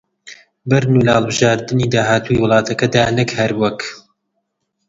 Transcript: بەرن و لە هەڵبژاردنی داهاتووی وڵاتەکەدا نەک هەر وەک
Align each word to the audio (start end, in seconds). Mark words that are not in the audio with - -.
بەرن 0.69 0.93
و 0.97 1.05
لە 1.07 1.11
هەڵبژاردنی 1.15 1.91
داهاتووی 1.93 2.41
وڵاتەکەدا 2.43 3.03
نەک 3.17 3.29
هەر 3.39 3.51
وەک 3.61 3.79